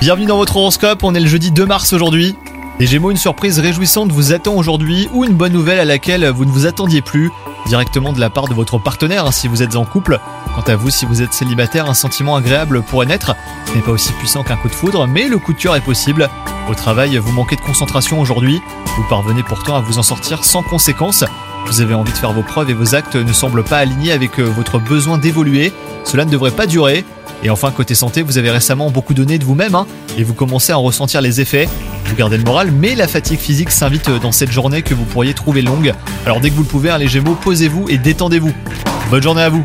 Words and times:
Bienvenue 0.00 0.26
dans 0.26 0.38
votre 0.38 0.56
horoscope, 0.56 1.04
on 1.04 1.14
est 1.14 1.20
le 1.20 1.28
jeudi 1.28 1.52
2 1.52 1.66
mars 1.66 1.92
aujourd'hui. 1.92 2.34
Les 2.80 2.86
Gémeaux, 2.88 3.12
une 3.12 3.16
surprise 3.16 3.60
réjouissante 3.60 4.10
vous 4.10 4.32
attend 4.32 4.54
aujourd'hui 4.54 5.08
ou 5.12 5.24
une 5.24 5.34
bonne 5.34 5.52
nouvelle 5.52 5.78
à 5.78 5.84
laquelle 5.84 6.28
vous 6.30 6.44
ne 6.44 6.50
vous 6.50 6.66
attendiez 6.66 7.00
plus, 7.00 7.30
directement 7.66 8.12
de 8.12 8.18
la 8.18 8.28
part 8.28 8.48
de 8.48 8.54
votre 8.54 8.78
partenaire 8.78 9.24
hein, 9.24 9.30
si 9.30 9.46
vous 9.46 9.62
êtes 9.62 9.76
en 9.76 9.84
couple. 9.84 10.18
Quant 10.56 10.64
à 10.66 10.74
vous, 10.74 10.90
si 10.90 11.06
vous 11.06 11.22
êtes 11.22 11.32
célibataire, 11.32 11.88
un 11.88 11.94
sentiment 11.94 12.34
agréable 12.34 12.82
pourrait 12.82 13.06
naître. 13.06 13.36
Ce 13.66 13.74
n'est 13.74 13.82
pas 13.82 13.92
aussi 13.92 14.12
puissant 14.14 14.42
qu'un 14.42 14.56
coup 14.56 14.68
de 14.68 14.74
foudre, 14.74 15.06
mais 15.06 15.28
le 15.28 15.38
coup 15.38 15.52
de 15.52 15.58
cœur 15.58 15.76
est 15.76 15.80
possible. 15.80 16.28
Au 16.68 16.74
travail, 16.74 17.16
vous 17.18 17.32
manquez 17.32 17.54
de 17.54 17.60
concentration 17.60 18.20
aujourd'hui. 18.20 18.60
Vous 18.96 19.04
parvenez 19.08 19.44
pourtant 19.44 19.76
à 19.76 19.80
vous 19.80 20.00
en 20.00 20.02
sortir 20.02 20.44
sans 20.44 20.64
conséquence. 20.64 21.22
Vous 21.66 21.82
avez 21.82 21.94
envie 21.94 22.12
de 22.12 22.18
faire 22.18 22.32
vos 22.32 22.42
preuves 22.42 22.70
et 22.70 22.74
vos 22.74 22.96
actes 22.96 23.14
ne 23.14 23.32
semblent 23.32 23.62
pas 23.62 23.78
alignés 23.78 24.10
avec 24.10 24.40
euh, 24.40 24.42
votre 24.42 24.80
besoin 24.80 25.18
d'évoluer. 25.18 25.72
Cela 26.02 26.24
ne 26.24 26.30
devrait 26.30 26.50
pas 26.50 26.66
durer. 26.66 27.04
Et 27.42 27.50
enfin, 27.50 27.70
côté 27.70 27.94
santé, 27.94 28.22
vous 28.22 28.38
avez 28.38 28.50
récemment 28.50 28.90
beaucoup 28.90 29.14
donné 29.14 29.38
de 29.38 29.44
vous-même 29.44 29.74
hein, 29.74 29.86
et 30.16 30.22
vous 30.22 30.34
commencez 30.34 30.72
à 30.72 30.78
en 30.78 30.82
ressentir 30.82 31.20
les 31.20 31.40
effets. 31.40 31.68
Vous 32.06 32.14
gardez 32.14 32.36
le 32.36 32.44
moral, 32.44 32.70
mais 32.70 32.94
la 32.94 33.08
fatigue 33.08 33.40
physique 33.40 33.70
s'invite 33.70 34.10
dans 34.10 34.32
cette 34.32 34.52
journée 34.52 34.82
que 34.82 34.94
vous 34.94 35.04
pourriez 35.04 35.34
trouver 35.34 35.62
longue. 35.62 35.92
Alors 36.24 36.40
dès 36.40 36.50
que 36.50 36.54
vous 36.54 36.62
le 36.62 36.68
pouvez, 36.68 36.90
hein, 36.90 36.98
les 36.98 37.08
Gémeaux, 37.08 37.34
posez-vous 37.34 37.88
et 37.88 37.98
détendez-vous. 37.98 38.52
Bonne 39.10 39.22
journée 39.22 39.42
à 39.42 39.48
vous 39.48 39.64